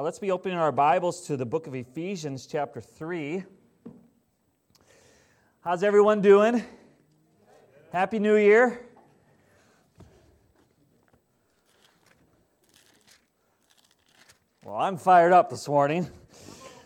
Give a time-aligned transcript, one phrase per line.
[0.00, 3.42] Let's be opening our Bibles to the book of Ephesians, chapter 3.
[5.60, 6.62] How's everyone doing?
[7.92, 8.80] Happy New Year.
[14.64, 16.08] Well, I'm fired up this morning.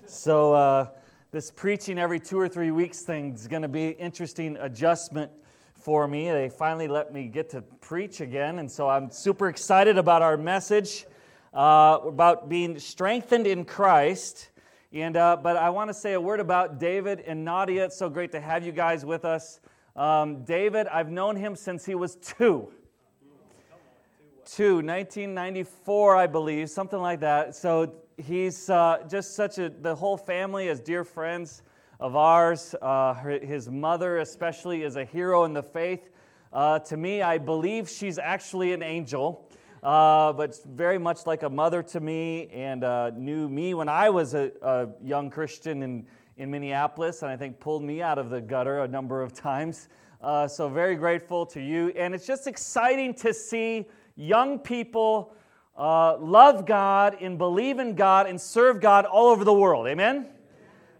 [0.06, 0.86] So, uh,
[1.32, 5.30] this preaching every two or three weeks thing is going to be interesting adjustment
[5.74, 6.30] for me.
[6.30, 10.38] They finally let me get to preach again, and so I'm super excited about our
[10.38, 11.04] message
[11.54, 14.50] uh, about being strengthened in Christ.
[14.92, 17.84] And, uh, but I want to say a word about David and Nadia.
[17.86, 19.60] It's so great to have you guys with us.
[19.94, 22.72] Um, David, I've known him since he was two.
[24.44, 27.54] Two, 1994, I believe, something like that.
[27.54, 31.62] So he's uh, just such a, the whole family is dear friends
[32.00, 32.74] of ours.
[32.82, 36.10] Uh, his mother, especially, is a hero in the faith.
[36.52, 39.48] Uh, to me, I believe she's actually an angel
[39.82, 44.10] uh, but very much like a mother to me and uh, knew me when I
[44.10, 48.30] was a, a, young Christian in, in Minneapolis, and I think pulled me out of
[48.30, 49.88] the gutter a number of times.
[50.20, 51.88] Uh, so, very grateful to you.
[51.96, 55.34] And it's just exciting to see young people
[55.76, 59.88] uh, love God and believe in God and serve God all over the world.
[59.88, 60.28] Amen?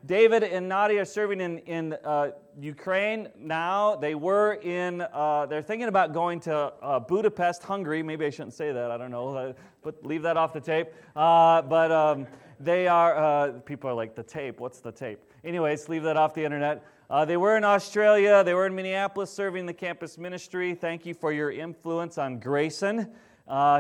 [0.05, 3.97] David and Nadia are serving in, in uh, Ukraine now.
[3.97, 8.03] They were in, uh, they're thinking about going to uh, Budapest, Hungary.
[8.03, 8.91] Maybe I shouldn't say that.
[8.91, 9.23] I don't know.
[9.43, 10.89] Uh, but leave that off the tape.
[11.17, 12.27] Uh, but um,
[12.61, 15.19] they are, uh, people are like, the tape, what's the tape?
[15.43, 16.85] Anyways, leave that off the internet.
[17.27, 18.45] they were in Australia.
[18.45, 20.75] They were in Minneapolis serving the campus ministry.
[20.75, 23.11] Thank you for your influence on Grayson.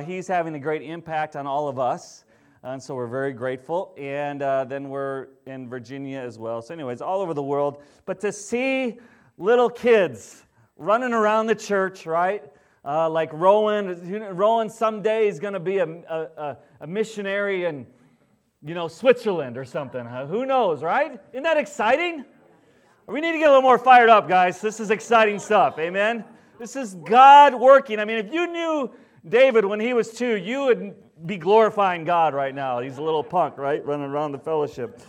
[0.04, 2.24] he's having a great impact on all of us.
[2.64, 3.92] And so we're very grateful.
[3.98, 6.62] And uh, then we're in Virginia as well.
[6.62, 7.82] So, anyways, all over the world.
[8.06, 8.98] But to see
[9.36, 10.44] little kids
[10.76, 12.44] running around the church, right?
[12.84, 17.86] Uh, like Rowan, Rowan someday is going to be a, a, a, missionary in,
[18.64, 20.04] you know, Switzerland or something.
[20.04, 21.20] Who knows, right?
[21.32, 22.24] Isn't that exciting?
[23.06, 24.60] We need to get a little more fired up, guys.
[24.60, 25.78] This is exciting stuff.
[25.78, 26.24] Amen.
[26.58, 27.98] This is God working.
[27.98, 28.90] I mean, if you knew
[29.28, 30.94] David when he was two, you would
[31.26, 32.80] be glorifying God right now.
[32.80, 33.84] He's a little punk, right?
[33.84, 35.00] Running around the fellowship.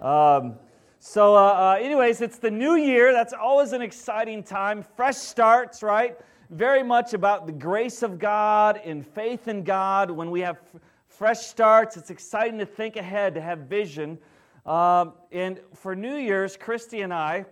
[0.00, 0.56] Um,
[0.98, 3.12] so, uh, uh, anyways, it's the new year.
[3.12, 4.84] That's always an exciting time.
[4.96, 6.18] Fresh starts, right?
[6.50, 10.10] Very much about the grace of God and faith in God.
[10.10, 14.18] When we have f- fresh starts, it's exciting to think ahead, to have vision.
[14.66, 17.46] Um, and for New Year's, Christy and I,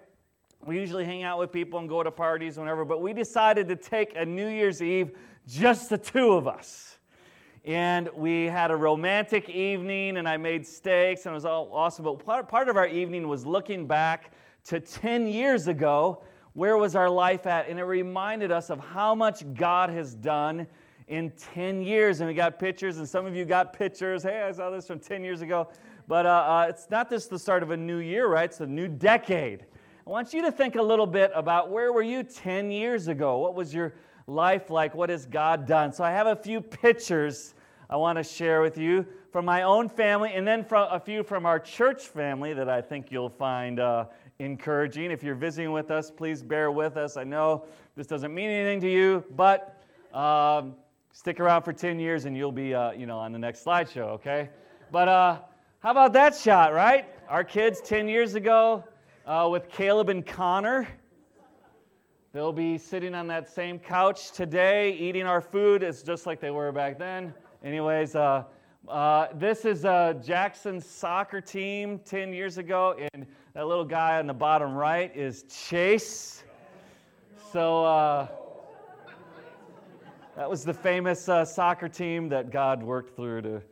[0.66, 3.76] we usually hang out with people and go to parties whenever, but we decided to
[3.76, 5.12] take a New Year's Eve,
[5.48, 6.98] just the two of us.
[7.64, 12.04] And we had a romantic evening and i made steaks and it was all awesome.
[12.04, 14.32] But part, part of our evening was looking back
[14.66, 16.22] to 10 years ago.
[16.52, 17.68] Where was our life at?
[17.68, 20.66] And it reminded us of how much god has done
[21.08, 22.20] in 10 years.
[22.20, 24.22] And we got pictures and some of you got pictures.
[24.22, 25.68] Hey i saw this from 10 years ago.
[26.06, 28.50] But uh, uh, it's not just the start of a new year right?
[28.50, 29.64] It's a new decade.
[30.06, 33.38] I want you to think a little bit about where were you 10 years ago?
[33.38, 33.94] What was your
[34.28, 37.54] life like what has god done so i have a few pictures
[37.90, 41.22] I want to share with you from my own family and then from a few
[41.22, 44.04] from our church family that I think you'll find uh,
[44.38, 45.10] encouraging.
[45.10, 47.16] If you're visiting with us, please bear with us.
[47.16, 47.64] I know
[47.96, 50.74] this doesn't mean anything to you, but um,
[51.12, 54.08] stick around for 10 years and you'll be, uh, you know, on the next slideshow,
[54.08, 54.50] okay?
[54.92, 55.38] But uh,
[55.80, 57.06] how about that shot, right?
[57.26, 58.84] Our kids 10 years ago
[59.24, 60.86] uh, with Caleb and Connor.
[62.34, 65.82] They'll be sitting on that same couch today, eating our food.
[65.82, 67.32] It's just like they were back then.
[67.64, 68.44] Anyways, uh,
[68.86, 74.26] uh, this is uh, Jackson's soccer team 10 years ago, and that little guy on
[74.26, 76.44] the bottom right is Chase.
[77.50, 78.26] So uh,
[80.36, 83.62] that was the famous uh, soccer team that God worked through to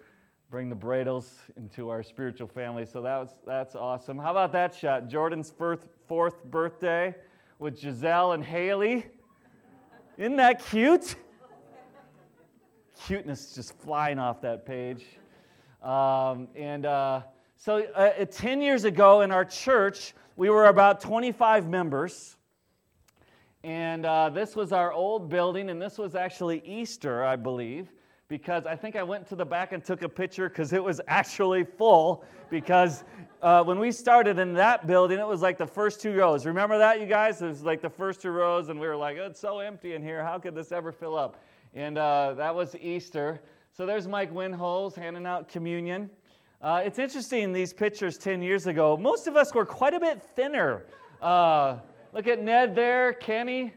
[0.51, 2.87] bring the Bradles into our spiritual family.
[2.87, 4.17] So that was, that's awesome.
[4.17, 5.09] How about that shot?
[5.09, 7.15] Jordan's fourth, fourth birthday
[7.59, 9.07] with Giselle and Haley.
[10.19, 11.17] Isn't that cute?
[13.05, 15.05] cuteness just flying off that page.
[15.83, 17.23] Um, and uh,
[17.57, 22.37] so, uh, 10 years ago in our church, we were about 25 members.
[23.63, 27.93] And uh, this was our old building, and this was actually Easter, I believe,
[28.29, 31.01] because I think I went to the back and took a picture because it was
[31.07, 32.25] actually full.
[32.51, 33.05] Because
[33.43, 36.45] uh, when we started in that building, it was like the first two rows.
[36.47, 37.41] Remember that, you guys?
[37.43, 39.95] It was like the first two rows, and we were like, oh, it's so empty
[39.95, 40.25] in here.
[40.25, 41.43] How could this ever fill up?
[41.75, 43.41] And uh, that was Easter.
[43.73, 46.11] So there's Mike Winholes handing out communion.
[46.63, 50.23] Uh, it's interesting, these pictures 10 years ago, most of us were quite a bit
[50.35, 50.87] thinner.
[51.21, 51.77] Uh,
[52.15, 53.75] look at Ned there, Kenny,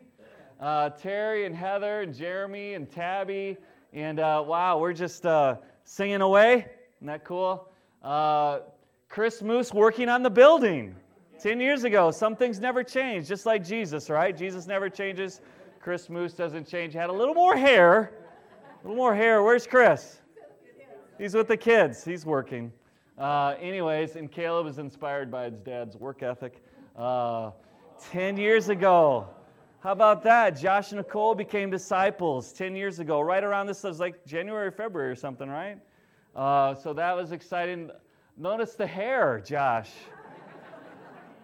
[0.62, 3.57] uh, Terry, and Heather, and Jeremy, and Tabby.
[3.94, 6.68] And uh, wow, we're just uh, singing away.
[6.97, 7.68] Isn't that cool?
[8.03, 8.59] Uh,
[9.07, 10.95] Chris Moose working on the building.
[11.41, 14.38] 10 years ago, some things never change, just like Jesus, right?
[14.38, 15.41] Jesus never changes.
[15.80, 16.94] Chris Moose doesn't change.
[16.94, 18.12] He had a little more hair.
[18.83, 19.41] A little more hair.
[19.41, 20.21] Where's Chris?
[21.18, 22.03] He's with the kids.
[22.03, 22.71] He's working.
[23.18, 26.62] Uh, anyways, and Caleb is inspired by his dad's work ethic.
[26.95, 27.51] Uh,
[28.12, 29.27] 10 years ago,
[29.81, 30.59] how about that?
[30.59, 35.09] Josh and Nicole became disciples 10 years ago, right around this was like January, February
[35.09, 35.77] or something, right?
[36.35, 37.89] Uh, so that was exciting.
[38.35, 39.89] Notice the hair, Josh.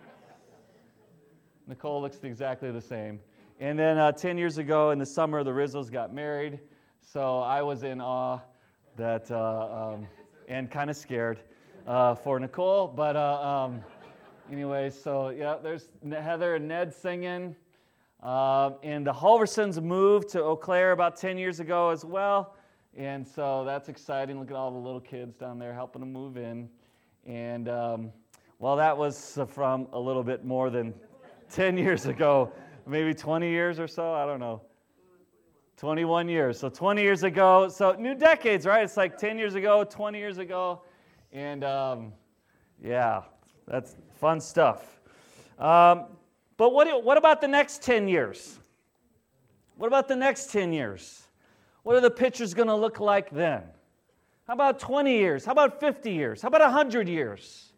[1.67, 3.21] Nicole looks exactly the same.
[3.61, 6.59] And then uh, 10 years ago in the summer, the Rizzos got married.
[6.99, 8.39] So I was in awe
[8.97, 10.07] that, uh, um,
[10.49, 11.39] and kind of scared
[11.87, 12.87] uh, for Nicole.
[12.89, 13.81] But uh, um,
[14.51, 17.55] anyway, so yeah, there's Heather and Ned singing.
[18.25, 22.55] Um, and the Halversons moved to Eau Claire about 10 years ago as well.
[22.97, 24.39] And so that's exciting.
[24.39, 26.67] Look at all the little kids down there helping them move in.
[27.27, 28.11] And um,
[28.57, 30.91] well, that was from a little bit more than
[31.51, 32.51] 10 years ago,
[32.87, 34.15] maybe 20 years or so.
[34.15, 34.59] I don't know.
[35.77, 36.59] 21 years.
[36.59, 37.67] So 20 years ago.
[37.67, 38.83] So new decades, right?
[38.83, 40.81] It's like 10 years ago, 20 years ago.
[41.31, 42.11] And um,
[42.83, 43.21] yeah,
[43.67, 44.99] that's fun stuff.
[45.59, 46.05] Um,
[46.57, 48.59] but what, what about the next 10 years?
[49.77, 51.27] What about the next 10 years?
[51.83, 53.63] What are the pictures going to look like then?
[54.47, 55.43] How about 20 years?
[55.45, 56.41] How about 50 years?
[56.41, 57.73] How about 100 years?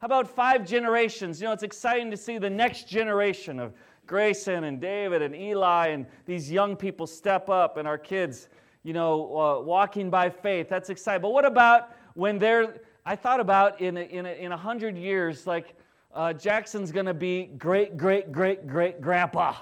[0.00, 1.40] How about five generations?
[1.40, 3.74] You know, it's exciting to see the next generation of
[4.06, 8.48] Grayson and David and Eli and these young people step up and our kids,
[8.82, 10.68] you know, uh, walking by faith.
[10.68, 11.22] That's exciting.
[11.22, 14.96] But what about when they're, I thought about in a, in a, in a hundred
[14.96, 15.74] years, like
[16.14, 19.54] uh, Jackson's going to be great, great, great, great grandpa,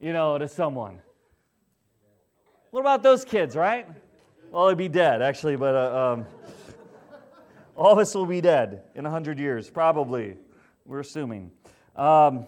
[0.00, 1.00] you know, to someone.
[2.70, 3.88] What about those kids, right?
[4.50, 6.26] Well, they'd be dead, actually, but uh, um,
[7.74, 10.36] all of us will be dead in 100 years, probably,
[10.84, 11.50] we're assuming.
[11.96, 12.46] Um,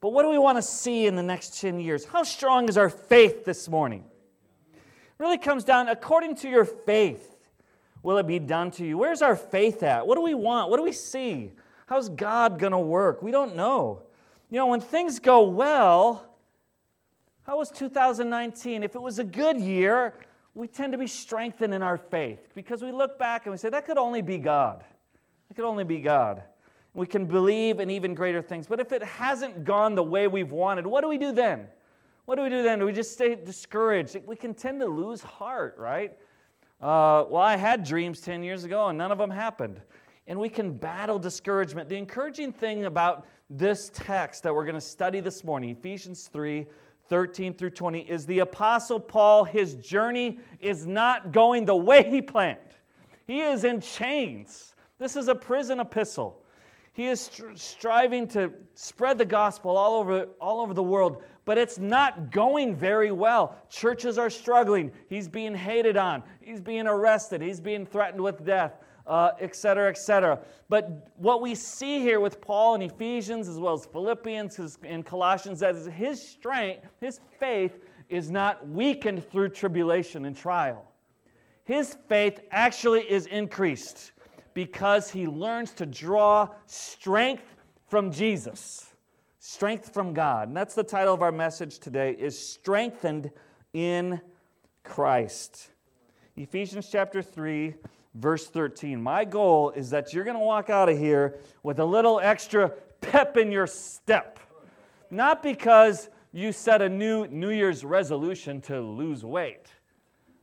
[0.00, 2.04] but what do we want to see in the next 10 years?
[2.04, 4.04] How strong is our faith this morning?
[5.18, 7.36] Really comes down, according to your faith,
[8.02, 8.96] will it be done to you?
[8.96, 10.06] Where's our faith at?
[10.06, 10.70] What do we want?
[10.70, 11.52] What do we see?
[11.90, 13.20] How's God going to work?
[13.20, 14.02] We don't know.
[14.48, 16.24] You know, when things go well,
[17.42, 18.84] how was 2019?
[18.84, 20.14] If it was a good year,
[20.54, 23.70] we tend to be strengthened in our faith because we look back and we say,
[23.70, 24.84] that could only be God.
[25.50, 26.44] It could only be God.
[26.94, 28.68] We can believe in even greater things.
[28.68, 31.66] But if it hasn't gone the way we've wanted, what do we do then?
[32.24, 32.78] What do we do then?
[32.78, 34.16] Do we just stay discouraged?
[34.26, 36.12] We can tend to lose heart, right?
[36.80, 39.80] Uh, well, I had dreams 10 years ago and none of them happened
[40.30, 41.88] and we can battle discouragement.
[41.88, 46.66] The encouraging thing about this text that we're going to study this morning, Ephesians 3
[47.08, 52.22] 13 through 20, is the Apostle Paul, his journey is not going the way he
[52.22, 52.60] planned.
[53.26, 54.76] He is in chains.
[55.00, 56.40] This is a prison epistle.
[56.92, 61.58] He is stri- striving to spread the gospel all over, all over the world, but
[61.58, 63.56] it's not going very well.
[63.68, 64.92] Churches are struggling.
[65.08, 66.22] He's being hated on.
[66.40, 67.42] He's being arrested.
[67.42, 68.74] He's being threatened with death
[69.10, 70.38] uh, et cetera, et.
[70.68, 75.58] But what we see here with Paul in Ephesians as well as Philippians and Colossians,
[75.60, 80.92] that is his strength, his faith is not weakened through tribulation and trial.
[81.64, 84.12] His faith actually is increased
[84.54, 87.56] because he learns to draw strength
[87.88, 88.94] from Jesus,
[89.40, 90.46] strength from God.
[90.48, 93.32] And that's the title of our message today is strengthened
[93.72, 94.20] in
[94.84, 95.70] Christ.
[96.36, 97.74] Ephesians chapter 3
[98.14, 99.00] verse 13.
[99.00, 102.70] My goal is that you're going to walk out of here with a little extra
[103.00, 104.38] pep in your step.
[105.10, 109.66] Not because you set a new New Year's resolution to lose weight,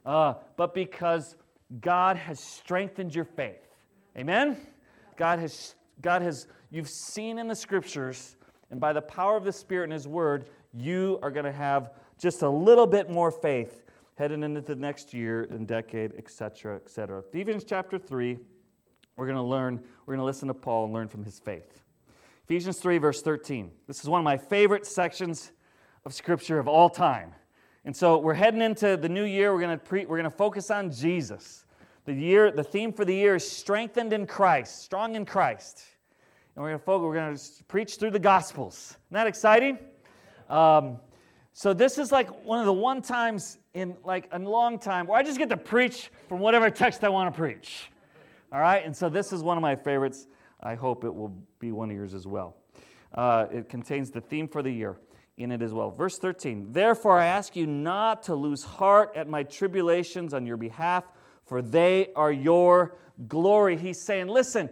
[0.06, 1.36] uh, but because
[1.82, 3.68] God has strengthened your faith.
[4.18, 4.58] Amen?
[5.16, 8.36] God has, God has, you've seen in the scriptures,
[8.72, 11.92] and by the power of the Spirit and His Word, you are going to have
[12.20, 13.84] just a little bit more faith
[14.18, 17.20] heading into the next year and decade, etc., etc.
[17.20, 18.40] Ephesians chapter 3,
[19.16, 21.84] we're going to learn, we're going to listen to Paul and learn from his faith.
[22.46, 23.70] Ephesians 3, verse 13.
[23.86, 25.52] This is one of my favorite sections
[26.04, 27.32] of Scripture of all time.
[27.86, 29.54] And so we're heading into the new year.
[29.54, 31.66] We're going to, pre- we're going to focus on Jesus.
[32.06, 35.84] The, year, the theme for the year is strengthened in Christ, strong in Christ.
[36.56, 38.96] And we're going to focus, we're going to preach through the Gospels.
[39.10, 39.78] Isn't that exciting?
[40.50, 40.98] Um,
[41.58, 45.18] so this is like one of the one times in like a long time where
[45.18, 47.90] I just get to preach from whatever text I want to preach.
[48.54, 48.86] All right?
[48.86, 50.28] And so this is one of my favorites.
[50.62, 52.58] I hope it will be one of yours as well.
[53.12, 55.00] Uh, it contains the theme for the year
[55.38, 55.90] in it as well.
[55.90, 60.58] Verse 13 Therefore, I ask you not to lose heart at my tribulations on your
[60.58, 61.06] behalf,
[61.48, 62.98] for they are your
[63.28, 63.78] glory.
[63.78, 64.70] He's saying, listen,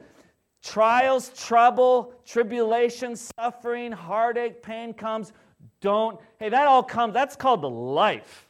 [0.62, 5.34] trials, trouble, tribulation, suffering, heartache, pain comes.
[5.82, 8.48] Don't, hey, that all comes, that's called the life,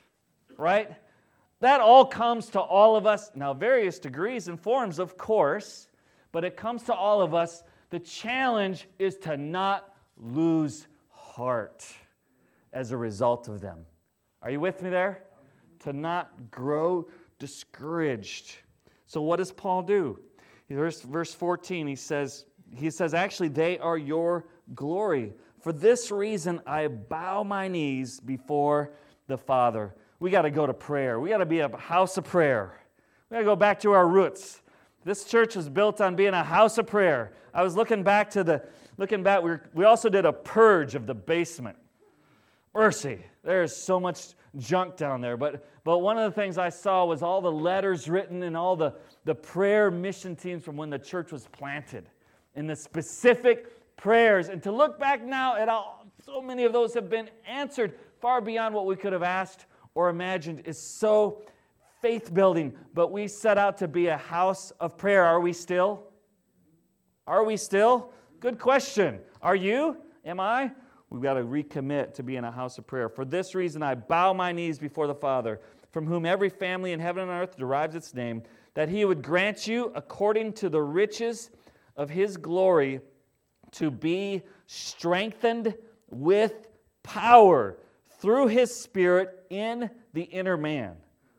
[0.57, 0.91] right?
[1.59, 3.31] That all comes to all of us.
[3.35, 5.87] Now, various degrees and forms, of course,
[6.31, 7.63] but it comes to all of us.
[7.89, 11.85] The challenge is to not lose heart
[12.73, 13.85] as a result of them.
[14.41, 15.23] Are you with me there?
[15.79, 17.07] To not grow
[17.39, 18.57] discouraged.
[19.07, 20.19] So, what does Paul do?
[20.69, 22.45] Verse, verse 14, he says,
[22.75, 25.33] he says, actually, they are your glory.
[25.65, 28.91] For this reason, I bow my knees before
[29.25, 29.95] the Father.
[30.19, 31.19] We got to go to prayer.
[31.19, 32.79] We got to be a house of prayer.
[33.31, 34.61] We got to go back to our roots.
[35.05, 37.33] This church was built on being a house of prayer.
[37.51, 38.63] I was looking back to the,
[38.97, 41.79] looking back, we, were, we also did a purge of the basement.
[42.75, 43.25] Mercy.
[43.43, 45.35] There's so much junk down there.
[45.35, 48.75] But, but one of the things I saw was all the letters written and all
[48.75, 48.93] the,
[49.23, 52.07] the prayer mission teams from when the church was planted
[52.53, 54.49] and the specific prayers.
[54.49, 58.41] And to look back now at all, so many of those have been answered far
[58.41, 61.41] beyond what we could have asked or imagined is so
[62.01, 62.73] faith building.
[62.93, 65.23] But we set out to be a house of prayer.
[65.23, 66.03] Are we still?
[67.27, 68.11] Are we still?
[68.39, 69.19] Good question.
[69.41, 69.97] Are you?
[70.23, 70.71] Am I?
[71.09, 73.09] We've got to recommit to being a house of prayer.
[73.09, 75.61] For this reason, I bow my knees before the Father,
[75.91, 79.65] from whom every family in heaven and earth derives its name, that he would grant
[79.65, 81.51] you, according to the riches
[81.95, 82.99] of his glory,
[83.75, 85.75] to be strengthened
[86.09, 86.67] with
[87.03, 87.77] power
[88.19, 90.95] through his Spirit in the inner man,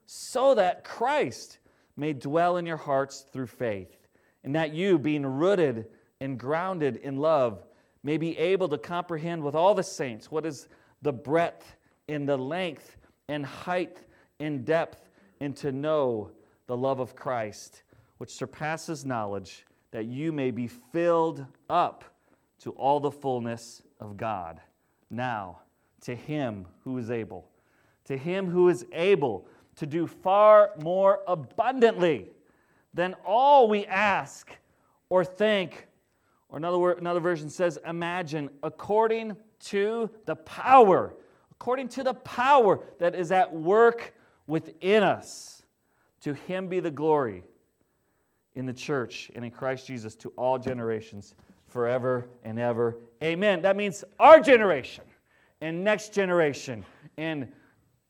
[0.06, 1.58] so that Christ
[1.96, 4.06] may dwell in your hearts through faith,
[4.44, 5.86] and that you, being rooted
[6.20, 7.64] and grounded in love,
[8.02, 10.68] may be able to comprehend with all the saints what is
[11.02, 11.76] the breadth
[12.08, 12.96] and the length
[13.28, 13.98] and height
[14.38, 16.30] and depth, and to know
[16.66, 17.82] the love of Christ,
[18.18, 22.04] which surpasses knowledge, that you may be filled up
[22.60, 24.60] to all the fullness of God.
[25.10, 25.60] Now,
[26.02, 27.48] to him who is able,
[28.04, 29.46] to him who is able
[29.76, 32.30] to do far more abundantly
[32.94, 34.50] than all we ask
[35.08, 35.86] or think
[36.48, 41.14] or another, word, another version says, imagine, according to the power,
[41.50, 44.14] according to the power that is at work
[44.46, 45.64] within us.
[46.22, 47.44] To him be the glory
[48.54, 51.34] in the church and in Christ Jesus to all generations,
[51.76, 52.96] forever and ever.
[53.22, 53.60] Amen.
[53.60, 55.04] That means our generation
[55.60, 56.86] and next generation
[57.18, 57.52] and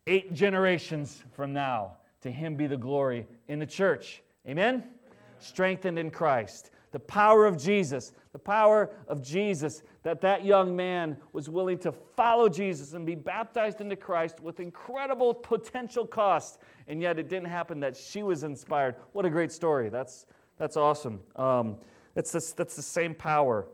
[0.06, 1.96] eight generations from now.
[2.20, 4.22] To him be the glory in the church.
[4.48, 4.84] Amen.
[5.40, 11.16] Strengthened in Christ the power of Jesus, the power of Jesus, that that young man
[11.32, 17.02] was willing to follow Jesus and be baptized into Christ with incredible potential cost, and
[17.02, 18.94] yet it didn't happen that she was inspired.
[19.12, 19.88] What a great story.
[19.88, 20.24] That's,
[20.56, 21.20] that's awesome.
[21.34, 21.76] Um,
[22.16, 23.68] that's, the, that's the same power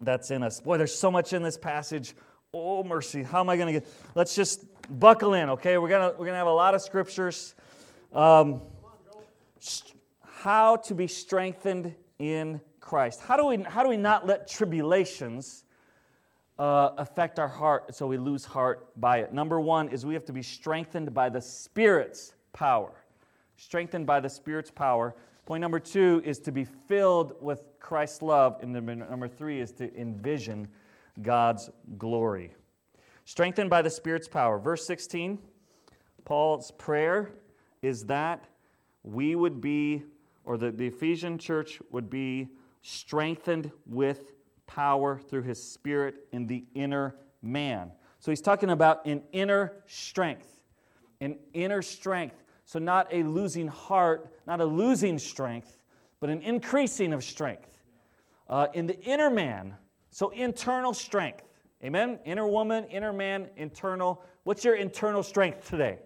[0.00, 0.60] that's in us.
[0.60, 2.14] Boy, there's so much in this passage.
[2.54, 3.22] Oh, mercy.
[3.22, 3.88] How am I going to get?
[4.14, 4.64] Let's just
[4.98, 5.76] buckle in, okay?
[5.76, 7.54] We're going we're gonna have a lot of scriptures.
[8.14, 8.62] Um,
[10.24, 13.20] how to be strengthened in Christ.
[13.20, 15.64] How do we, how do we not let tribulations
[16.58, 19.34] uh, affect our heart so we lose heart by it?
[19.34, 22.90] Number one is we have to be strengthened by the Spirit's power.
[23.58, 25.14] Strengthened by the Spirit's power.
[25.46, 28.58] Point number two is to be filled with Christ's love.
[28.62, 30.68] And number three is to envision
[31.22, 32.54] God's glory.
[33.24, 34.58] Strengthened by the Spirit's power.
[34.58, 35.38] Verse 16,
[36.24, 37.30] Paul's prayer
[37.82, 38.44] is that
[39.02, 40.02] we would be
[40.44, 42.48] or the, the Ephesian church would be
[42.82, 44.32] strengthened with
[44.66, 47.92] power through his spirit in the inner man.
[48.18, 50.48] So he's talking about an inner strength.
[51.20, 52.39] An inner strength.
[52.70, 55.76] So, not a losing heart, not a losing strength,
[56.20, 57.68] but an increasing of strength.
[58.48, 59.74] Uh, in the inner man,
[60.10, 61.42] so internal strength.
[61.82, 62.20] Amen?
[62.24, 64.22] Inner woman, inner man, internal.
[64.44, 65.98] What's your internal strength today?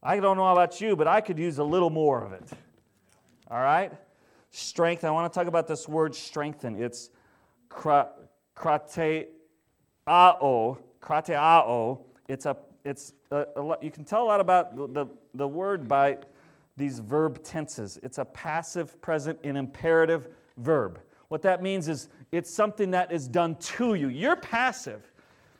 [0.00, 2.48] I don't know about you, but I could use a little more of it.
[3.50, 3.90] All right?
[4.52, 5.02] Strength.
[5.02, 6.80] I want to talk about this word strengthen.
[6.80, 7.10] It's
[7.68, 9.26] krateao.
[10.06, 12.04] Krateao.
[12.28, 15.06] It's a it's uh, a, a lot, you can tell a lot about the, the,
[15.34, 16.18] the word by
[16.76, 17.98] these verb tenses.
[18.02, 21.00] It's a passive, present, and imperative verb.
[21.28, 24.08] What that means is it's something that is done to you.
[24.08, 25.12] You're passive.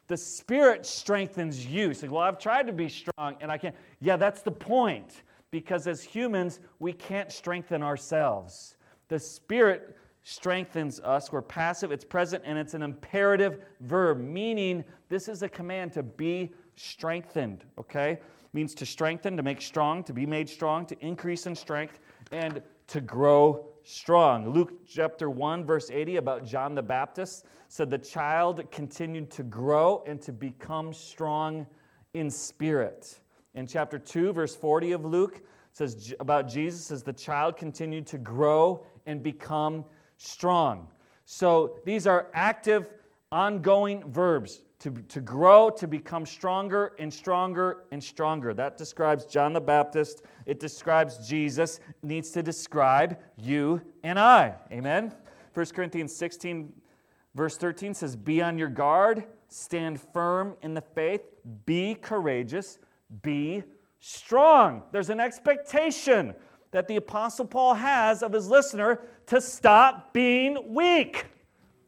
[0.09, 1.95] The Spirit strengthens you.
[1.95, 3.75] So, well, I've tried to be strong and I can't.
[4.00, 8.76] Yeah, that's the point because as humans, we can't strengthen ourselves.
[9.09, 11.33] The Spirit strengthens us.
[11.33, 16.02] We're passive, it's present, and it's an imperative verb, meaning this is a command to
[16.02, 18.19] be strengthened, okay?
[18.52, 22.00] Means to strengthen, to make strong, to be made strong, to increase in strength,
[22.31, 24.50] and to grow strong.
[24.50, 30.05] Luke chapter 1, verse 80, about John the Baptist, said the child continued to grow
[30.07, 31.67] and to become strong
[32.14, 33.19] in spirit.
[33.55, 38.19] In chapter 2, verse 40 of Luke, says about Jesus as the child continued to
[38.19, 39.85] grow and become
[40.19, 40.88] strong.
[41.25, 42.88] So these are active,
[43.31, 48.52] ongoing verbs to, to grow, to become stronger and stronger and stronger.
[48.52, 50.22] That describes John the Baptist.
[50.44, 51.78] It describes Jesus.
[51.88, 54.56] It needs to describe you and I.
[54.72, 55.14] Amen?
[55.54, 56.72] 1 Corinthians 16,
[57.36, 61.22] verse 13 says, Be on your guard, stand firm in the faith,
[61.64, 62.80] be courageous,
[63.22, 63.62] be
[64.00, 64.82] strong.
[64.90, 66.34] There's an expectation
[66.72, 71.26] that the Apostle Paul has of his listener to stop being weak,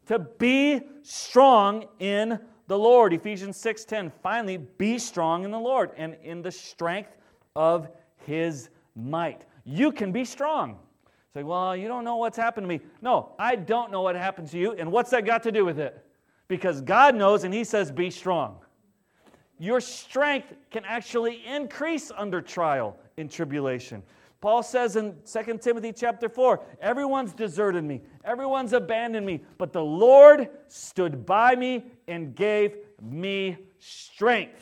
[0.05, 3.13] to be strong in the Lord.
[3.13, 4.11] Ephesians 6:10.
[4.21, 7.17] Finally, be strong in the Lord and in the strength
[7.55, 7.89] of
[8.25, 9.45] his might.
[9.63, 10.79] You can be strong.
[11.33, 12.79] Say, well, you don't know what's happened to me.
[13.01, 14.71] No, I don't know what happened to you.
[14.71, 16.01] And what's that got to do with it?
[16.47, 18.59] Because God knows and He says, be strong.
[19.59, 24.01] Your strength can actually increase under trial in tribulation.
[24.45, 29.83] Paul says in 2 Timothy chapter 4, everyone's deserted me, everyone's abandoned me, but the
[29.83, 34.61] Lord stood by me and gave me strength.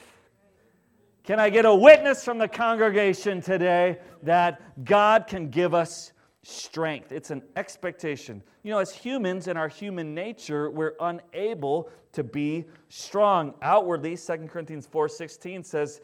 [1.26, 6.14] Can I get a witness from the congregation today that God can give us
[6.44, 7.12] strength?
[7.12, 8.42] It's an expectation.
[8.64, 13.54] You know, as humans in our human nature, we're unable to be strong.
[13.62, 16.00] Outwardly, 2 Corinthians 4:16 says,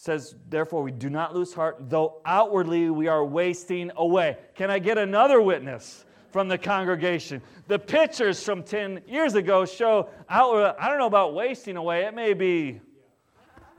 [0.00, 4.38] says, Therefore, we do not lose heart, though outwardly we are wasting away.
[4.54, 7.42] Can I get another witness from the congregation?
[7.68, 12.14] The pictures from 10 years ago show outward, I don't know about wasting away, it
[12.14, 12.80] may be,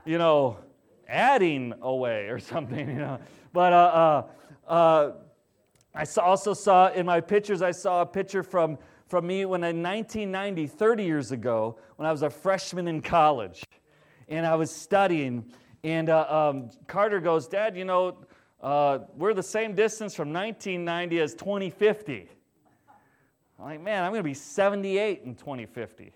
[0.06, 0.60] you know,
[1.08, 3.18] adding away or something, you know.
[3.52, 4.28] But uh,
[4.68, 5.12] uh, uh,
[5.96, 9.82] I also saw in my pictures, I saw a picture from, from me when in
[9.82, 13.64] 1990, 30 years ago, when I was a freshman in college
[14.28, 15.52] and I was studying
[15.84, 18.18] and uh, um, Carter goes, Dad, you know,
[18.62, 22.30] uh, we're the same distance from 1990 as 2050.
[23.58, 26.14] I'm like, man, I'm going to be 78 in 2050.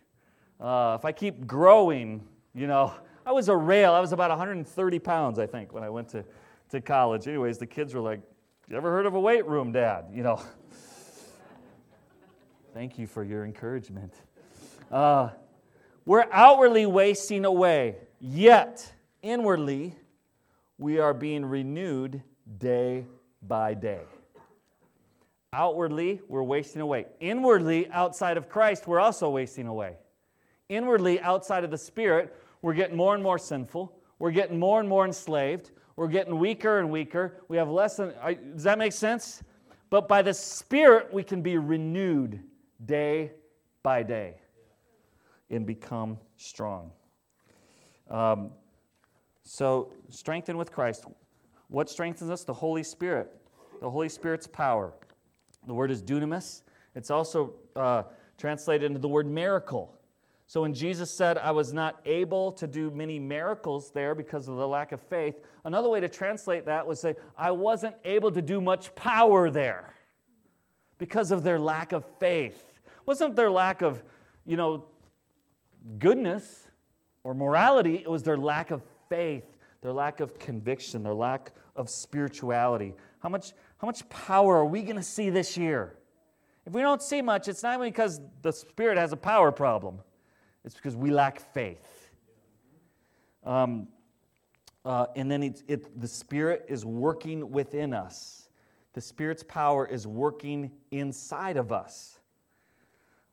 [0.60, 2.24] Uh, if I keep growing,
[2.54, 2.94] you know,
[3.26, 3.94] I was a rail.
[3.94, 6.24] I was about 130 pounds, I think, when I went to,
[6.70, 7.28] to college.
[7.28, 8.22] Anyways, the kids were like,
[8.70, 10.06] you ever heard of a weight room, Dad?
[10.12, 10.42] You know.
[12.74, 14.14] Thank you for your encouragement.
[14.92, 15.30] Uh,
[16.06, 18.92] we're outwardly wasting away, yet
[19.26, 19.96] inwardly,
[20.78, 22.22] we are being renewed
[22.60, 23.06] day
[23.42, 24.02] by day.
[25.52, 27.08] Outwardly, we're wasting away.
[27.20, 29.96] Inwardly, outside of Christ, we're also wasting away.
[30.70, 33.98] Inwardly, outside of the Spirit, we're getting more and more sinful.
[34.20, 35.72] We're getting more and more enslaved.
[35.96, 37.42] We're getting weaker and weaker.
[37.48, 38.14] We have less than.
[38.54, 39.42] Does that make sense?
[39.90, 42.42] But by the Spirit, we can be renewed
[42.86, 43.32] day
[43.82, 44.36] by day
[45.50, 46.92] and become strong.
[48.10, 48.52] Um,
[49.46, 51.06] so, strengthen with Christ.
[51.68, 52.44] What strengthens us?
[52.44, 53.32] The Holy Spirit,
[53.80, 54.92] the Holy Spirit's power.
[55.68, 56.64] The word is dunamis.
[56.96, 58.04] It's also uh,
[58.40, 59.94] translated into the word miracle.
[60.48, 64.58] So, when Jesus said, I was not able to do many miracles there because of
[64.58, 68.42] the lack of faith, another way to translate that was say, I wasn't able to
[68.42, 69.94] do much power there
[70.98, 72.80] because of their lack of faith.
[73.06, 74.02] Wasn't their lack of,
[74.44, 74.86] you know,
[76.00, 76.68] goodness
[77.24, 81.90] or morality, it was their lack of faith, their lack of conviction, their lack of
[81.90, 82.94] spirituality.
[83.20, 85.98] How much, how much power are we going to see this year?
[86.66, 90.00] If we don't see much, it's not because the Spirit has a power problem,
[90.64, 92.10] it's because we lack faith.
[93.44, 93.88] Um,
[94.84, 98.50] uh, and then it, it, the Spirit is working within us.
[98.94, 102.20] The Spirit's power is working inside of us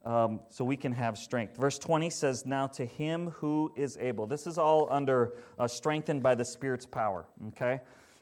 [0.04, 1.56] um, so we can have strength.
[1.56, 4.26] Verse 20 says, Now to him who is able.
[4.26, 7.80] This is all under uh, strengthened by the Spirit's power, okay?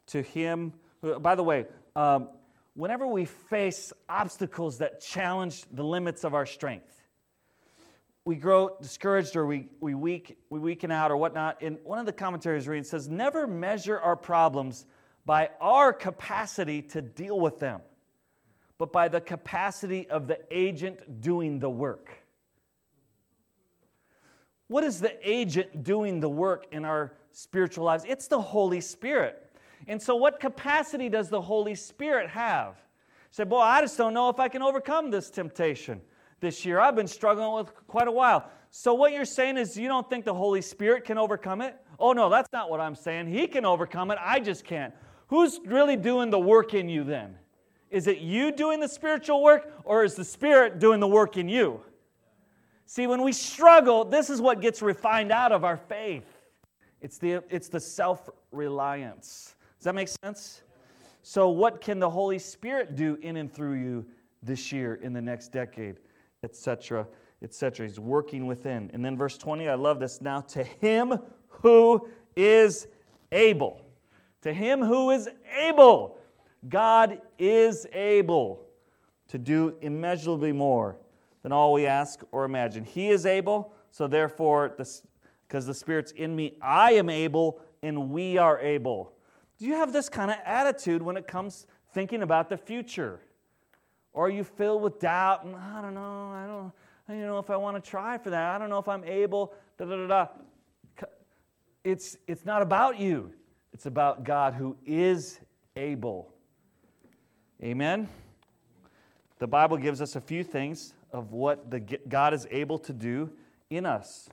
[0.09, 0.75] To him,
[1.21, 1.67] by the way,
[1.97, 2.29] um,
[2.75, 6.97] whenever we face obstacles that challenge the limits of our strength,
[8.25, 11.63] we grow discouraged or we, we, weak, we weaken out or whatnot.
[11.63, 14.85] And one of the commentaries reads says, Never measure our problems
[15.25, 17.81] by our capacity to deal with them
[18.81, 22.09] but by the capacity of the agent doing the work.
[24.69, 28.05] What is the agent doing the work in our spiritual lives?
[28.09, 29.55] It's the Holy Spirit.
[29.87, 32.77] And so, what capacity does the Holy Spirit have?
[33.31, 36.01] Say, boy, I just don't know if I can overcome this temptation
[36.41, 36.81] this year.
[36.81, 38.51] I've been struggling with quite a while.
[38.71, 41.77] So, what you're saying is you don't think the Holy Spirit can overcome it?
[41.99, 43.27] Oh, no, that's not what I'm saying.
[43.27, 44.17] He can overcome it.
[44.23, 44.95] I just can't.
[45.27, 47.37] Who's really doing the work in you then?
[47.91, 51.49] Is it you doing the spiritual work, or is the Spirit doing the work in
[51.49, 51.81] you?
[52.87, 56.25] See, when we struggle, this is what gets refined out of our faith.
[57.01, 59.55] It's the, it's the self reliance.
[59.79, 60.63] Does that make sense?
[61.23, 64.07] So, what can the Holy Spirit do in and through you
[64.43, 65.97] this year, in the next decade,
[66.43, 67.07] etc.,
[67.43, 67.87] etc.?
[67.87, 68.91] He's working within.
[68.93, 70.21] And then, verse 20, I love this.
[70.21, 72.89] Now, to him who is
[73.33, 73.83] able,
[74.43, 76.19] to him who is able,
[76.69, 78.67] God is able
[79.29, 80.97] to do immeasurably more
[81.43, 82.85] than all we ask or imagine.
[82.85, 88.37] He is able, so therefore, because the Spirit's in me, I am able and we
[88.37, 89.13] are able.
[89.59, 93.21] Do you have this kind of attitude when it comes thinking about the future?
[94.13, 96.73] Or are you filled with doubt and I don't know, I don't,
[97.09, 98.55] I don't know if I want to try for that.
[98.55, 100.27] I don't know if I'm able, da da da da.
[101.83, 103.33] It's, it's not about you,
[103.73, 105.41] it's about God who is
[105.77, 106.35] able.
[107.63, 108.09] Amen?
[109.39, 113.31] The Bible gives us a few things of what the, God is able to do
[113.69, 114.31] in us.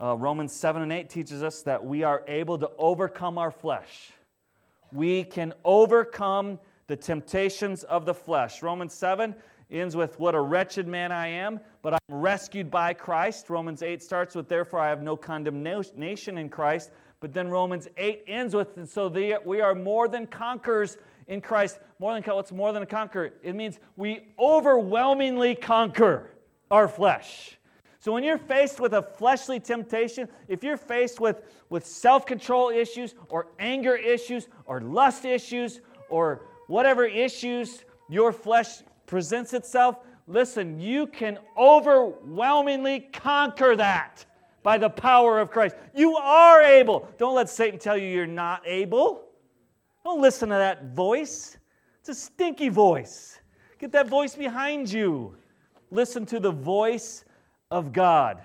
[0.00, 4.12] Uh, Romans 7 and 8 teaches us that we are able to overcome our flesh.
[4.92, 8.62] We can overcome the temptations of the flesh.
[8.62, 9.34] Romans 7
[9.72, 13.50] ends with, What a wretched man I am, but I'm rescued by Christ.
[13.50, 16.92] Romans 8 starts with, Therefore I have no condemnation in Christ.
[17.18, 20.96] But then Romans 8 ends with, And so we are more than conquerors
[21.32, 21.80] in Christ.
[21.98, 23.32] More than what's more than a conquer?
[23.42, 26.30] It means we overwhelmingly conquer
[26.70, 27.58] our flesh.
[27.98, 32.68] So when you're faced with a fleshly temptation, if you're faced with, with self control
[32.68, 40.80] issues or anger issues or lust issues or whatever issues your flesh presents itself, listen,
[40.80, 44.26] you can overwhelmingly conquer that
[44.62, 45.76] by the power of Christ.
[45.94, 47.08] You are able.
[47.18, 49.31] Don't let Satan tell you you're not able.
[50.04, 51.56] Don't listen to that voice.
[52.00, 53.38] It's a stinky voice.
[53.78, 55.36] Get that voice behind you.
[55.90, 57.24] Listen to the voice
[57.70, 58.42] of God.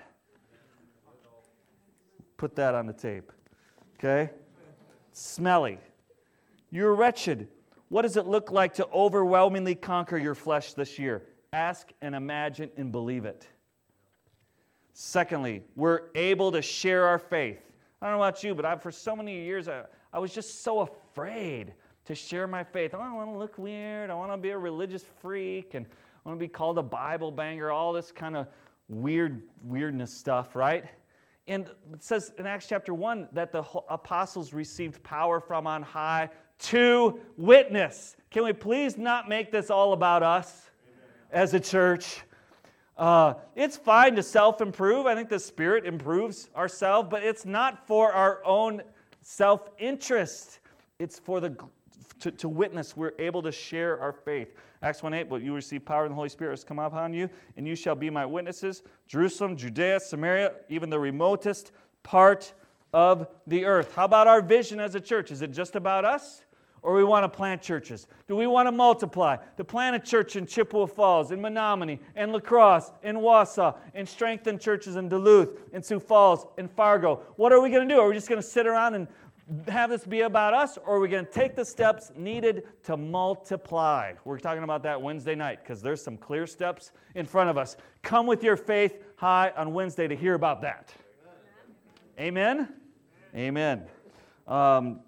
[2.38, 3.32] Put that on the tape.
[3.98, 4.32] Okay?
[5.12, 5.80] Smelly.
[6.70, 7.48] You're wretched.
[7.90, 11.24] What does it look like to overwhelmingly conquer your flesh this year?
[11.54, 13.48] Ask and imagine and believe it.
[14.94, 17.62] Secondly, we're able to share our faith.
[18.02, 19.84] I don't know about you, but I, for so many years, I,
[20.14, 21.74] I was just so afraid
[22.06, 22.94] to share my faith.
[22.94, 24.10] Oh, I don't want to look weird.
[24.10, 27.32] I want to be a religious freak and I want to be called a Bible
[27.32, 28.48] banger, all this kind of
[28.88, 30.86] weird, weirdness stuff, right?
[31.48, 36.30] And it says in Acts chapter 1 that the apostles received power from on high
[36.60, 38.16] to witness.
[38.30, 40.70] Can we please not make this all about us
[41.32, 42.22] as a church?
[42.98, 45.06] Uh, it's fine to self improve.
[45.06, 48.82] I think the Spirit improves ourselves, but it's not for our own
[49.22, 50.60] self interest.
[51.00, 51.56] It's for the
[52.22, 52.98] to, to, witness.
[52.98, 54.56] We're able to share our faith.
[54.82, 57.30] Acts 1 8, but you receive power and the Holy Spirit has come upon you,
[57.56, 58.82] and you shall be my witnesses.
[59.08, 62.54] Jerusalem, Judea, Samaria, even the remotest part
[62.94, 63.94] of the earth.
[63.94, 65.32] How about our vision as a church?
[65.32, 66.42] Is it just about us?
[66.88, 68.08] Or we want to plant churches?
[68.30, 69.36] Do we want to multiply?
[69.58, 74.08] To plant a church in Chippewa Falls, in Menomonie, in La Crosse, in Wausau, and
[74.08, 77.24] strengthen churches in Duluth, in Sioux Falls, in Fargo.
[77.36, 78.00] What are we going to do?
[78.00, 79.10] Are we just going to sit around and
[79.68, 82.96] have this be about us, or are we going to take the steps needed to
[82.96, 84.14] multiply?
[84.24, 87.76] We're talking about that Wednesday night because there's some clear steps in front of us.
[88.02, 90.94] Come with your faith high on Wednesday to hear about that.
[92.18, 92.70] Amen?
[93.36, 93.88] Amen.
[94.48, 95.02] Um,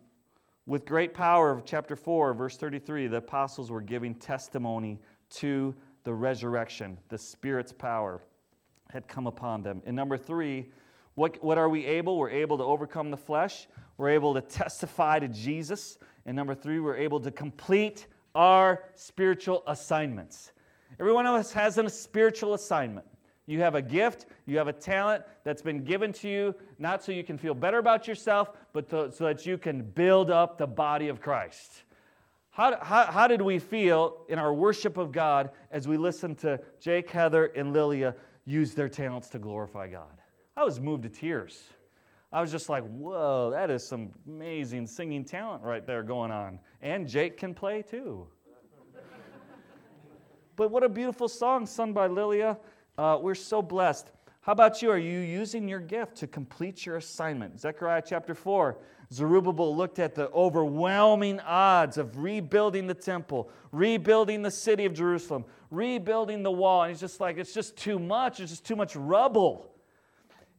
[0.69, 4.99] with great power, chapter 4, verse 33, the apostles were giving testimony
[5.31, 6.95] to the resurrection.
[7.09, 8.21] The Spirit's power
[8.91, 9.81] had come upon them.
[9.87, 10.69] And number three,
[11.15, 12.19] what, what are we able?
[12.19, 13.67] We're able to overcome the flesh.
[13.97, 15.97] We're able to testify to Jesus.
[16.27, 18.05] And number three, we're able to complete
[18.35, 20.51] our spiritual assignments.
[20.99, 23.07] Every one of us has a spiritual assignment.
[23.49, 27.11] You have a gift, you have a talent that's been given to you, not so
[27.11, 30.67] you can feel better about yourself, but to, so that you can build up the
[30.67, 31.81] body of Christ.
[32.51, 36.61] How, how, how did we feel in our worship of God as we listened to
[36.79, 38.13] Jake, Heather, and Lilia
[38.45, 40.21] use their talents to glorify God?
[40.55, 41.63] I was moved to tears.
[42.31, 46.59] I was just like, whoa, that is some amazing singing talent right there going on.
[46.83, 48.27] And Jake can play too.
[50.55, 52.55] but what a beautiful song sung by Lilia
[52.99, 54.11] uh, we're so blessed.
[54.41, 54.91] How about you?
[54.91, 57.57] Are you using your gift to complete your assignment?
[57.57, 58.77] Zechariah chapter 4.
[59.13, 65.45] Zerubbabel looked at the overwhelming odds of rebuilding the temple, rebuilding the city of Jerusalem,
[65.71, 66.83] rebuilding the wall.
[66.83, 68.41] And he's just like, it's just too much.
[68.41, 69.71] It's just too much rubble.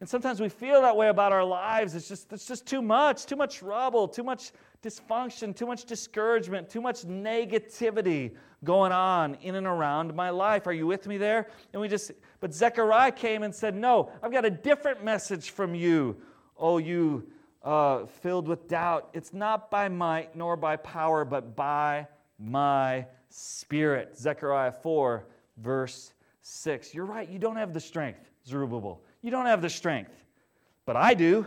[0.00, 1.94] And sometimes we feel that way about our lives.
[1.94, 6.70] It's just, it's just too much, too much rubble, too much dysfunction, too much discouragement,
[6.70, 8.34] too much negativity.
[8.64, 10.66] Going on in and around my life.
[10.66, 11.48] Are you with me there?
[11.72, 15.74] And we just, but Zechariah came and said, No, I've got a different message from
[15.74, 16.16] you,
[16.58, 17.26] oh, you
[17.62, 19.10] uh, filled with doubt.
[19.12, 22.06] It's not by might nor by power, but by
[22.38, 24.16] my spirit.
[24.16, 25.26] Zechariah 4,
[25.58, 26.94] verse 6.
[26.94, 29.02] You're right, you don't have the strength, Zerubbabel.
[29.22, 30.12] You don't have the strength,
[30.86, 31.46] but I do,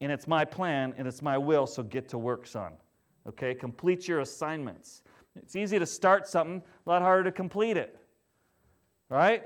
[0.00, 2.72] and it's my plan and it's my will, so get to work, son.
[3.26, 5.02] Okay, complete your assignments.
[5.36, 7.98] It's easy to start something, a lot harder to complete it.
[9.08, 9.44] Right?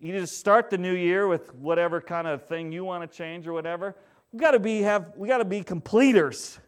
[0.00, 3.16] You need to start the new year with whatever kind of thing you want to
[3.16, 3.96] change or whatever.
[4.32, 6.58] We got to be have we got to be completers,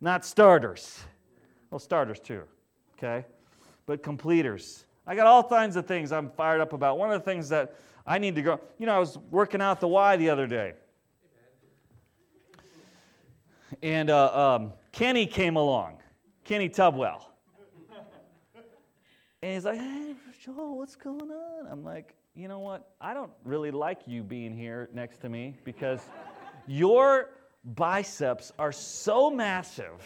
[0.00, 1.00] not starters.
[1.70, 2.42] Well, starters too,
[2.96, 3.24] okay?
[3.86, 4.84] But completers.
[5.06, 6.98] I got all kinds of things I'm fired up about.
[6.98, 9.80] One of the things that I need to go, you know, I was working out
[9.80, 10.72] the Y the other day.
[13.82, 15.98] And uh, um, Kenny came along,
[16.44, 17.20] Kenny Tubwell.
[19.46, 21.68] And he's like, hey, Joel, what's going on?
[21.70, 22.90] I'm like, you know what?
[23.00, 26.00] I don't really like you being here next to me because
[26.66, 27.30] your
[27.76, 30.02] biceps are so massive.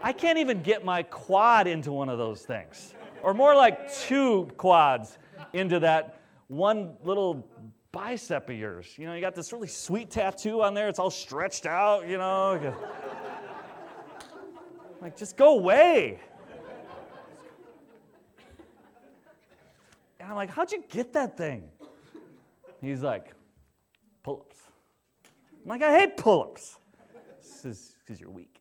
[0.00, 2.94] I can't even get my quad into one of those things.
[3.24, 5.18] Or more like two quads
[5.54, 7.44] into that one little
[7.90, 8.94] bicep of yours.
[8.96, 12.16] You know, you got this really sweet tattoo on there, it's all stretched out, you
[12.16, 12.76] know.
[15.02, 16.20] like, just go away.
[20.28, 21.62] And I'm like, how'd you get that thing?
[22.82, 23.32] He's like,
[24.22, 24.58] pull ups.
[25.64, 26.76] I'm like, I hate pull ups.
[27.40, 28.60] This is because you're weak.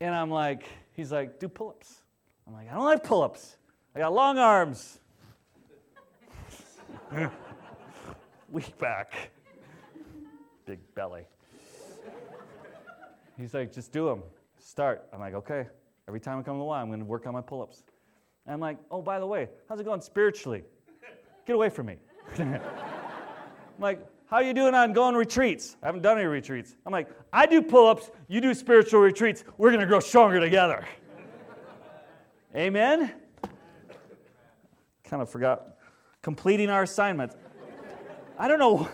[0.00, 2.00] and I'm like, he's like, do pull ups.
[2.46, 3.58] I'm like, I don't like pull ups.
[3.94, 4.98] I got long arms.
[8.50, 9.12] weak back.
[10.64, 11.26] Big belly.
[13.36, 14.22] He's like, just do them.
[14.58, 15.06] Start.
[15.12, 15.66] I'm like, okay.
[16.10, 17.84] Every time I come to the Y, I'm going to work on my pull ups.
[18.44, 20.64] And I'm like, oh, by the way, how's it going spiritually?
[21.46, 21.98] Get away from me.
[22.36, 22.60] I'm
[23.78, 25.76] like, how are you doing on going retreats?
[25.80, 26.74] I haven't done any retreats.
[26.84, 29.44] I'm like, I do pull ups, you do spiritual retreats.
[29.56, 30.84] We're going to grow stronger together.
[32.56, 33.12] Amen?
[35.04, 35.76] Kind of forgot.
[36.22, 37.36] Completing our assignments.
[38.36, 38.88] I don't know.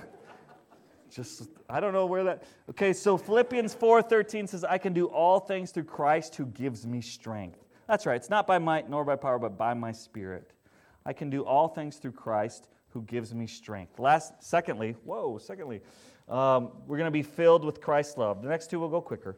[1.11, 2.45] Just, I don't know where that.
[2.71, 7.01] Okay, so Philippians 4:13 says, I can do all things through Christ who gives me
[7.01, 7.65] strength.
[7.89, 8.17] That's right.
[8.17, 10.53] It's not by might nor by power, but by my spirit.
[11.05, 13.99] I can do all things through Christ who gives me strength.
[13.99, 15.83] Last, secondly, whoa, secondly,
[16.29, 18.43] um, we're going to be filled with Christ's love.
[18.43, 19.37] The next two will go quicker.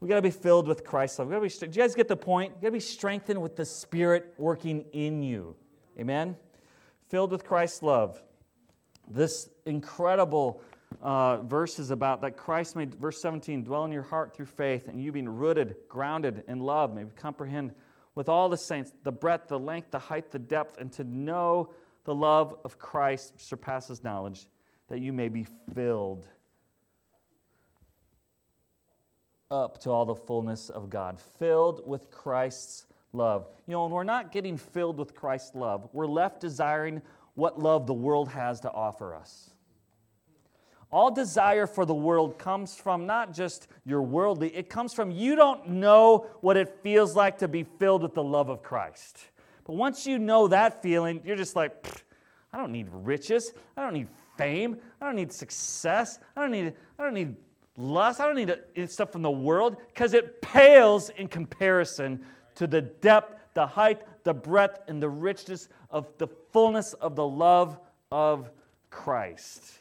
[0.00, 1.28] We got to be filled with Christ's love.
[1.28, 2.52] We gotta be, do you guys get the point?
[2.56, 5.56] You got to be strengthened with the Spirit working in you.
[5.98, 6.36] Amen.
[7.08, 8.22] Filled with Christ's love.
[9.08, 10.60] This incredible
[11.02, 14.88] uh, verse is about that Christ may, verse 17, dwell in your heart through faith,
[14.88, 17.72] and you being rooted, grounded in love, may comprehend
[18.14, 21.70] with all the saints the breadth, the length, the height, the depth, and to know
[22.04, 24.46] the love of Christ surpasses knowledge,
[24.88, 26.26] that you may be filled
[29.50, 33.48] up to all the fullness of God, filled with Christ's love.
[33.66, 37.02] You know, when we're not getting filled with Christ's love, we're left desiring
[37.34, 39.50] what love the world has to offer us.
[40.92, 45.34] All desire for the world comes from not just your worldly, it comes from you
[45.34, 49.18] don't know what it feels like to be filled with the love of Christ.
[49.64, 51.84] But once you know that feeling, you're just like,
[52.52, 53.52] I don't need riches.
[53.76, 54.76] I don't need fame.
[55.00, 56.20] I don't need success.
[56.36, 57.34] I don't need, I don't need
[57.76, 58.20] lust.
[58.20, 63.34] I don't need stuff from the world because it pales in comparison to the depth,
[63.54, 67.78] the height, the breadth, and the richness of the fullness of the love
[68.12, 68.50] of
[68.90, 69.80] Christ.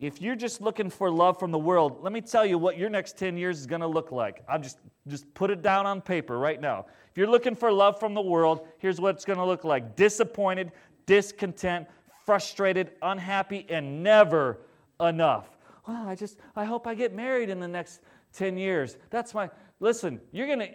[0.00, 2.88] If you're just looking for love from the world, let me tell you what your
[2.88, 4.42] next 10 years is going to look like.
[4.48, 6.86] I'm just, just put it down on paper right now.
[7.10, 9.96] If you're looking for love from the world, here's what it's going to look like
[9.96, 10.72] disappointed,
[11.04, 11.86] discontent,
[12.24, 14.60] frustrated, unhappy, and never
[15.00, 15.50] enough.
[15.86, 18.00] Well, I just, I hope I get married in the next
[18.32, 18.96] 10 years.
[19.10, 20.70] That's my, listen, you're going to,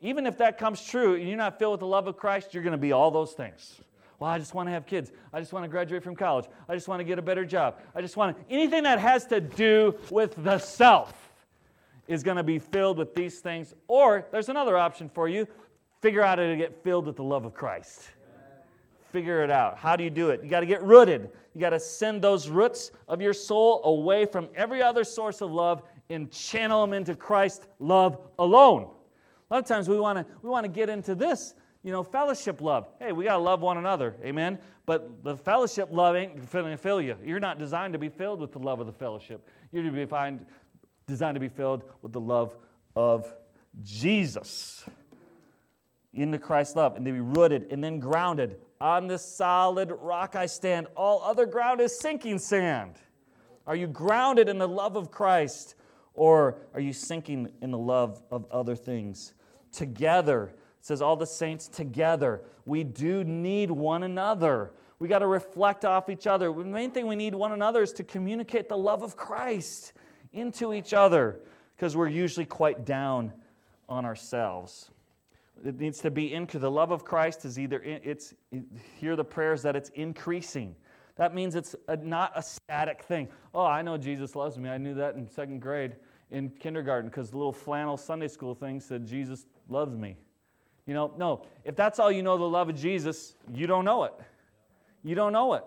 [0.00, 2.64] even if that comes true and you're not filled with the love of Christ, you're
[2.64, 3.80] going to be all those things.
[4.18, 5.12] Well, I just want to have kids.
[5.32, 6.46] I just want to graduate from college.
[6.68, 7.76] I just want to get a better job.
[7.94, 11.32] I just want to, anything that has to do with the self
[12.08, 13.74] is going to be filled with these things.
[13.88, 15.46] Or there's another option for you
[16.00, 18.02] figure out how to get filled with the love of Christ.
[19.10, 19.78] Figure it out.
[19.78, 20.42] How do you do it?
[20.42, 21.30] You got to get rooted.
[21.54, 25.50] You got to send those roots of your soul away from every other source of
[25.50, 28.90] love and channel them into Christ love alone.
[29.50, 31.54] A lot of times we want to we want to get into this
[31.86, 32.88] you know, fellowship love.
[32.98, 34.16] Hey, we got to love one another.
[34.24, 34.58] Amen.
[34.86, 37.16] But the fellowship love ain't going to fill you.
[37.24, 39.48] You're not designed to be filled with the love of the fellowship.
[39.70, 40.44] You're to be find,
[41.06, 42.56] designed to be filled with the love
[42.96, 43.32] of
[43.84, 44.84] Jesus
[46.12, 48.56] in the Christ love and to be rooted and then grounded.
[48.80, 50.88] On this solid rock I stand.
[50.96, 52.94] All other ground is sinking sand.
[53.64, 55.76] Are you grounded in the love of Christ
[56.14, 59.34] or are you sinking in the love of other things?
[59.70, 60.52] Together,
[60.86, 62.42] says all the saints together.
[62.64, 64.70] We do need one another.
[65.00, 66.52] We got to reflect off each other.
[66.52, 69.94] The main thing we need one another is to communicate the love of Christ
[70.32, 71.40] into each other
[71.74, 73.32] because we're usually quite down
[73.88, 74.92] on ourselves.
[75.64, 78.34] It needs to be into the love of Christ is either in, it's
[79.00, 80.76] hear the prayers that it's increasing.
[81.16, 83.26] That means it's a, not a static thing.
[83.52, 84.68] Oh, I know Jesus loves me.
[84.68, 85.96] I knew that in second grade
[86.30, 90.16] in kindergarten because the little flannel Sunday school thing said Jesus loves me.
[90.86, 91.42] You know, no.
[91.64, 94.14] If that's all you know, the love of Jesus, you don't know it.
[95.02, 95.64] You don't know it.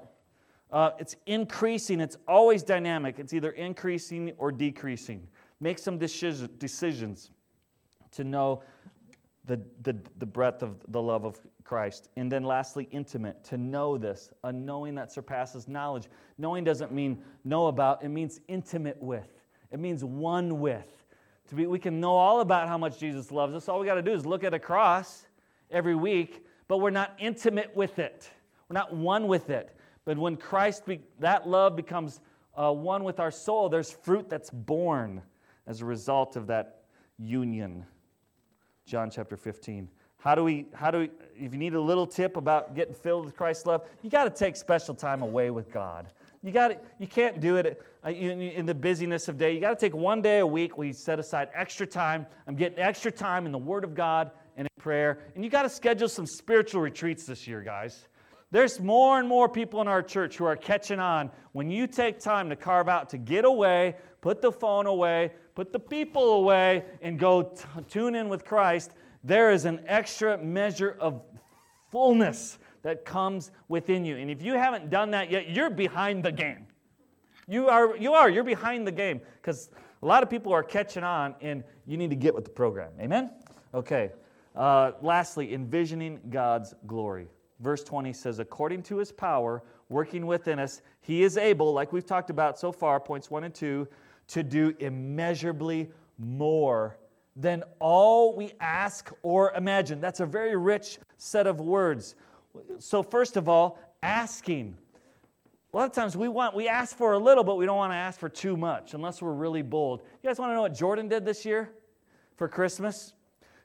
[0.71, 1.99] Uh, it's increasing.
[1.99, 3.19] It's always dynamic.
[3.19, 5.27] It's either increasing or decreasing.
[5.59, 7.31] Make some decisions
[8.11, 8.63] to know
[9.45, 12.09] the, the, the breadth of the love of Christ.
[12.15, 16.07] And then lastly, intimate, to know this, a knowing that surpasses knowledge.
[16.37, 20.98] Knowing doesn't mean know about, it means intimate with, it means one with.
[21.49, 23.67] To be, we can know all about how much Jesus loves us.
[23.67, 25.25] All we got to do is look at a cross
[25.71, 28.29] every week, but we're not intimate with it.
[28.69, 29.75] We're not one with it.
[30.05, 32.21] But when Christ, be, that love becomes
[32.55, 35.23] uh, one with our soul, there's fruit that's born
[35.65, 36.83] as a result of that
[37.17, 37.85] union.
[38.85, 39.89] John chapter 15.
[40.19, 43.25] How do we, how do we, if you need a little tip about getting filled
[43.25, 46.09] with Christ's love, you got to take special time away with God.
[46.41, 49.53] You got you can't do it uh, in the busyness of day.
[49.53, 52.25] You got to take one day a week where you set aside extra time.
[52.47, 55.19] I'm getting extra time in the Word of God and in prayer.
[55.35, 58.07] And you got to schedule some spiritual retreats this year, guys.
[58.51, 61.29] There's more and more people in our church who are catching on.
[61.51, 65.71] When you take time to carve out to get away, put the phone away, put
[65.71, 68.91] the people away, and go t- tune in with Christ,
[69.23, 71.21] there is an extra measure of
[71.91, 74.17] fullness that comes within you.
[74.17, 76.67] And if you haven't done that yet, you're behind the game.
[77.47, 79.69] You are, you are, you're behind the game because
[80.01, 82.91] a lot of people are catching on and you need to get with the program.
[82.99, 83.31] Amen?
[83.73, 84.11] Okay.
[84.55, 87.27] Uh, lastly, envisioning God's glory.
[87.59, 92.05] Verse 20 says, according to his power working within us, he is able, like we've
[92.05, 93.87] talked about so far, points one and two,
[94.27, 96.97] to do immeasurably more
[97.35, 99.99] than all we ask or imagine.
[99.99, 102.15] That's a very rich set of words.
[102.79, 104.77] So, first of all, asking.
[105.71, 107.91] A lot of times we want we ask for a little, but we don't want
[107.91, 110.01] to ask for too much unless we're really bold.
[110.23, 111.69] You guys want to know what Jordan did this year
[112.37, 113.13] for Christmas?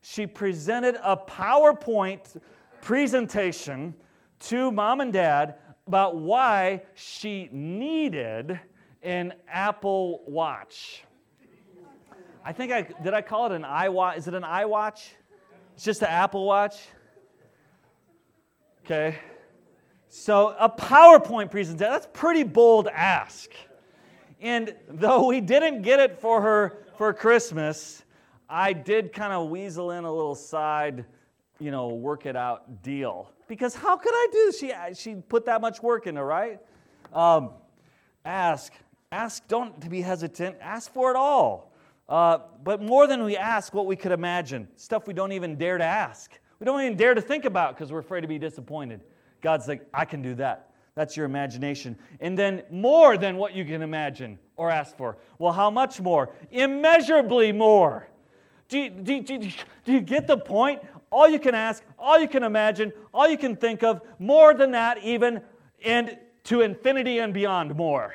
[0.03, 2.39] She presented a PowerPoint
[2.83, 3.95] presentation
[4.41, 5.55] to mom and dad
[5.87, 8.61] about why she needed
[9.03, 11.05] an Apple Watch.
[12.45, 14.19] I think I did I call it an iWatch?
[14.19, 15.09] Is it an iWatch?
[15.75, 16.87] It's just an Apple Watch.
[18.85, 19.17] Okay.
[20.11, 23.51] So a PowerPoint presentation, that's pretty bold ask.
[24.43, 28.05] And though we didn't get it for her for Christmas,
[28.47, 31.07] I did kind of weasel in a little side,
[31.59, 33.33] you know, work it out deal.
[33.49, 34.53] Because how could I do?
[34.53, 36.61] She she put that much work into, right?
[37.15, 37.53] Um,
[38.27, 38.71] ask,
[39.11, 39.49] ask.
[39.49, 40.57] Don't be hesitant.
[40.61, 41.73] Ask for it all.
[42.07, 45.79] Uh, but more than we ask, what we could imagine, stuff we don't even dare
[45.79, 46.39] to ask.
[46.61, 49.01] We don't even dare to think about because we're afraid to be disappointed.
[49.41, 50.71] God's like, I can do that.
[50.95, 51.99] That's your imagination.
[52.21, 55.19] And then more than what you can imagine or ask for.
[55.39, 56.31] Well, how much more?
[56.51, 58.09] Immeasurably more.
[58.69, 60.81] Do you, do, do, do you get the point?
[61.11, 64.71] All you can ask, all you can imagine, all you can think of, more than
[64.73, 65.43] that, even,
[65.85, 68.15] and to infinity and beyond more.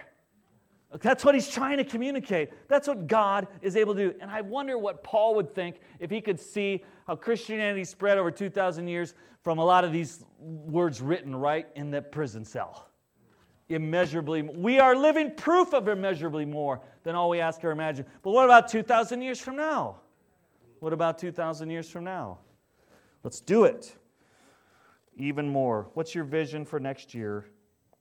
[0.97, 2.49] That's what he's trying to communicate.
[2.67, 4.17] That's what God is able to do.
[4.19, 8.32] And I wonder what Paul would think if he could see how Christianity spread over
[8.32, 12.88] 2,000 years from a lot of these words written right in the prison cell.
[13.69, 18.05] Immeasurably, we are living proof of immeasurably more than all we ask or imagine.
[18.24, 19.97] But what about 2,000 years from now?
[20.80, 22.39] What about 2,000 years from now?
[23.24, 23.95] Let's do it.
[25.18, 25.88] Even more.
[25.93, 27.45] What's your vision for next year?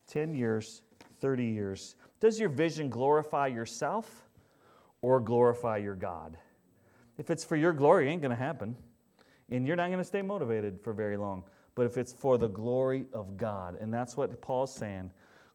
[0.06, 0.82] 10 years,
[1.20, 1.96] 30 years?
[2.20, 4.28] Does your vision glorify yourself
[5.02, 6.36] or glorify your God?
[7.16, 8.76] If it's for your glory, it ain't going to happen.
[9.50, 11.44] And you're not going to stay motivated for very long.
[11.74, 15.10] But if it's for the glory of God, and that's what Paul's saying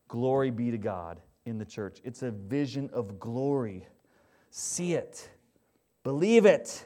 [0.07, 1.99] glory be to God in the church.
[2.03, 3.88] It's a vision of glory.
[4.51, 5.30] See it,
[6.03, 6.86] believe it,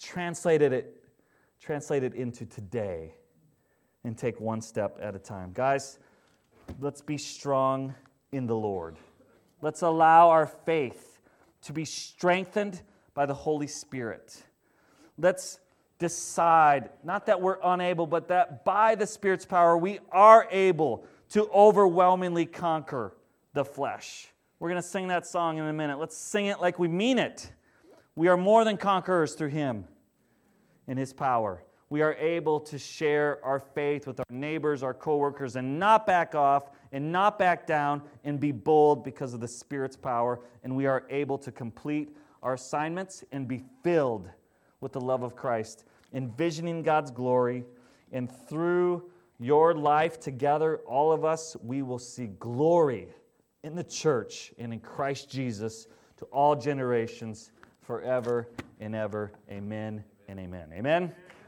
[0.00, 1.02] translate it,
[1.60, 3.14] translate it into today,
[4.04, 5.50] and take one step at a time.
[5.52, 5.98] Guys,
[6.80, 7.94] let's be strong
[8.34, 8.96] in the Lord.
[9.62, 11.20] Let's allow our faith
[11.62, 12.82] to be strengthened
[13.14, 14.42] by the Holy Spirit.
[15.16, 15.60] let's
[16.00, 21.48] decide, not that we're unable, but that by the Spirit's power, we are able to
[21.50, 23.16] overwhelmingly conquer
[23.52, 24.26] the flesh.
[24.58, 25.98] We're going to sing that song in a minute.
[25.98, 27.50] Let's sing it like we mean it.
[28.16, 29.84] We are more than conquerors through Him
[30.88, 31.62] in His power.
[31.90, 36.34] We are able to share our faith with our neighbors, our coworkers, and not back
[36.34, 40.40] off and not back down and be bold because of the Spirit's power.
[40.62, 44.28] And we are able to complete our assignments and be filled
[44.80, 47.64] with the love of Christ, envisioning God's glory.
[48.12, 49.10] And through
[49.40, 53.08] your life together, all of us, we will see glory
[53.62, 59.32] in the church and in Christ Jesus to all generations forever and ever.
[59.50, 60.70] Amen and amen.
[60.72, 61.12] Amen.